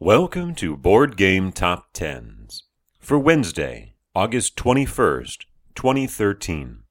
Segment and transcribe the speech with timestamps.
[0.00, 2.62] Welcome to Board Game Top Tens
[3.00, 5.38] for Wednesday, August 21st,
[5.74, 6.84] 2013.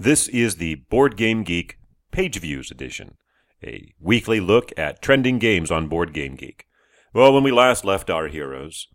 [0.00, 1.78] This is the Board Game Geek
[2.10, 3.14] Page Views edition,
[3.62, 6.66] a weekly look at trending games on Board Game Geek.
[7.14, 8.88] Well, when we last left our heroes,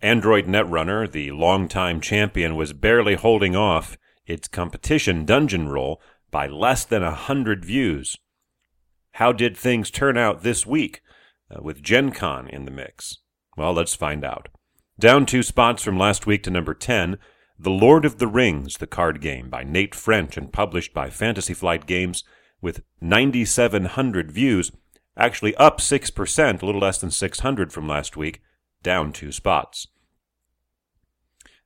[0.00, 6.00] Android Netrunner, the longtime champion, was barely holding off its competition Dungeon Roll
[6.30, 8.16] by less than a hundred views.
[9.12, 11.02] How did things turn out this week?
[11.50, 13.18] Uh, with Gen Con in the mix?
[13.56, 14.48] Well, let's find out.
[14.98, 17.18] Down two spots from last week to number 10,
[17.58, 21.54] The Lord of the Rings, the card game by Nate French and published by Fantasy
[21.54, 22.24] Flight Games
[22.60, 24.72] with 9,700 views,
[25.16, 28.40] actually up 6%, a little less than 600 from last week,
[28.82, 29.86] down two spots.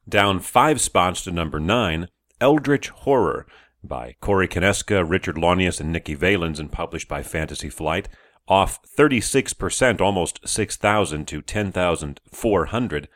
[0.08, 2.08] Down five spots to number 9,
[2.41, 3.47] Eldritch Horror
[3.83, 8.08] by Corey Konieczka, Richard Launius, and Nikki Valens and published by Fantasy Flight
[8.50, 13.08] off 36%, almost 6,000 to 10,400.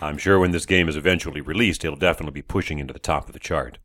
[0.00, 3.28] I'm sure when this game is eventually released, it'll definitely be pushing into the top
[3.28, 3.78] of the chart.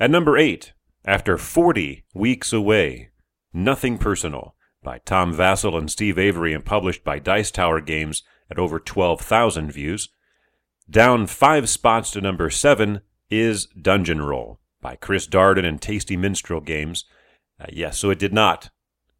[0.00, 0.72] At number 8,
[1.04, 3.10] after 40 weeks away,
[3.54, 8.58] Nothing Personal by Tom Vasel and Steve Avery and published by Dice Tower Games at
[8.58, 10.08] over 12,000 views.
[10.90, 13.00] Down five spots to number 7
[13.30, 17.04] is Dungeon Roll by Chris Darden and Tasty Minstrel Games.
[17.60, 18.70] Uh, yes, so it did not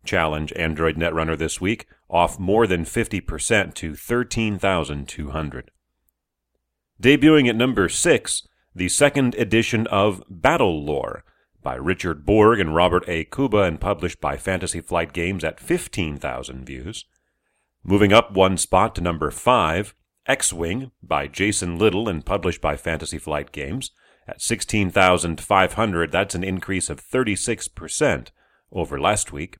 [0.04, 5.70] challenge Android Netrunner this week, off more than 50% to 13,200.
[7.00, 11.24] Debuting at number 6, the second edition of Battle Lore
[11.62, 13.24] by Richard Borg and Robert A.
[13.24, 17.04] Kuba and published by Fantasy Flight Games at 15,000 views.
[17.84, 19.94] Moving up one spot to number 5,
[20.26, 23.90] X-Wing by Jason Little and published by Fantasy Flight Games
[24.26, 26.12] at 16,500.
[26.12, 28.28] That's an increase of 36%
[28.70, 29.58] over last week.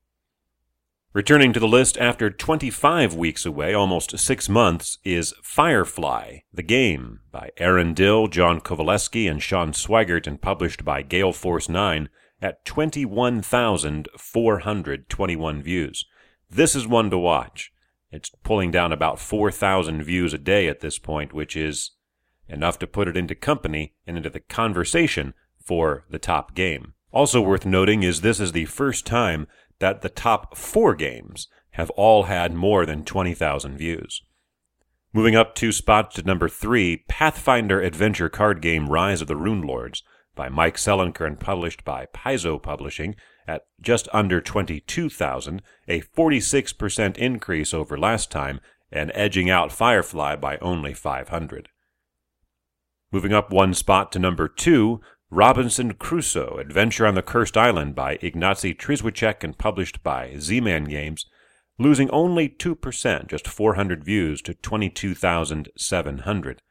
[1.15, 7.21] Returning to the list after 25 weeks away, almost six months, is Firefly, the game,
[7.31, 12.09] by Aaron Dill, John Kovaleski, and Sean Sweigart, and published by Gale Force 9
[12.41, 16.07] at 21,421 views.
[16.48, 17.75] This is one to watch.
[18.11, 21.91] It's pulling down about 4,000 views a day at this point, which is
[22.48, 26.95] enough to put it into company and into the conversation for the top game.
[27.13, 29.47] Also worth noting is this is the first time
[29.79, 34.23] that the top four games have all had more than 20,000 views.
[35.13, 39.63] Moving up two spots to number three, Pathfinder adventure card game Rise of the Rune
[39.63, 40.03] Lords
[40.35, 43.15] by Mike Selinker and published by Paizo Publishing
[43.47, 48.61] at just under 22,000, a 46% increase over last time
[48.91, 51.69] and edging out Firefly by only 500.
[53.11, 55.01] Moving up one spot to number two,
[55.35, 61.25] Robinson Crusoe, Adventure on the Cursed Island by Ignacy Trzewiczek and published by Z-Man Games,
[61.79, 66.63] losing only 2%, just 400 views to 22,700.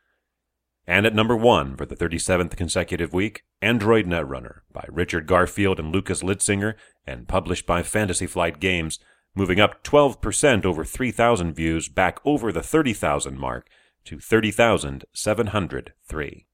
[0.85, 5.91] And at number one for the 37th consecutive week, Android Netrunner by Richard Garfield and
[5.91, 6.75] Lucas Litzsinger
[7.07, 8.99] and published by Fantasy Flight Games,
[9.33, 13.67] moving up 12% over 3,000 views back over the 30,000 mark
[14.05, 16.45] to 30,703.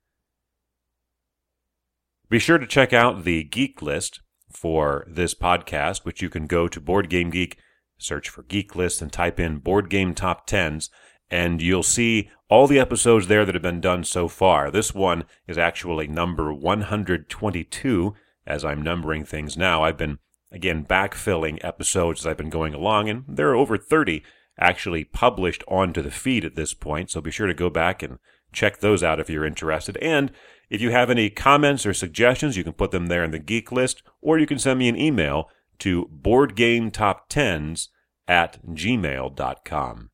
[2.30, 4.20] Be sure to check out the geek list
[4.52, 7.58] for this podcast, which you can go to Board Game Geek,
[7.98, 10.90] search for Geek List, and type in Board Game Top Tens,
[11.32, 14.70] and you'll see all the episodes there that have been done so far.
[14.70, 18.14] This one is actually number 122
[18.46, 19.84] as I'm numbering things now.
[19.84, 20.20] I've been,
[20.52, 24.22] again, backfilling episodes as I've been going along, and there are over 30
[24.60, 28.20] actually published onto the feed at this point, so be sure to go back and
[28.52, 29.98] check those out if you're interested.
[29.98, 30.32] And
[30.70, 33.72] if you have any comments or suggestions, you can put them there in the geek
[33.72, 35.50] list, or you can send me an email
[35.80, 37.88] to boardgametop10s
[38.28, 40.10] at gmail.com.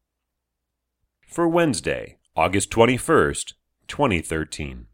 [1.27, 3.53] For Wednesday, August 21st,
[3.87, 4.81] 2013.